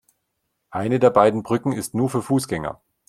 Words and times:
Eine 0.71 0.97
der 0.99 1.11
beiden 1.11 1.43
Brücken 1.43 1.73
ist 1.73 1.93
nur 1.93 2.09
für 2.09 2.23
Fußgänger. 2.23 2.81